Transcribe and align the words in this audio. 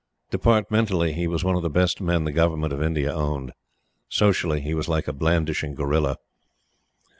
Departmentally, 0.31 1.13
he 1.13 1.27
was 1.27 1.43
one 1.43 1.55
of 1.55 1.61
the 1.61 1.69
best 1.69 2.01
men 2.01 2.23
the 2.23 2.31
Government 2.31 2.73
of 2.73 2.81
India 2.81 3.13
owned. 3.13 3.51
Socially, 4.09 4.59
he 4.59 4.73
was 4.73 4.89
like 4.89 5.07
a 5.07 5.13
blandishing 5.13 5.75
gorilla. 5.75 6.17